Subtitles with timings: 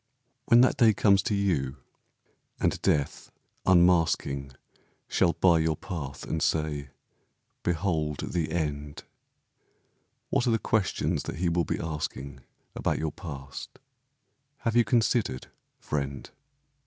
[0.45, 1.77] When that day comes to you,
[2.59, 3.29] and Death,
[3.67, 4.53] unmasking,
[5.07, 6.89] Shall bar your path, and say,
[7.61, 9.03] "Behold the end,"
[10.31, 12.39] What are the questions that he will be asking
[12.73, 13.77] About your past?
[14.61, 16.31] Have you considered, friend?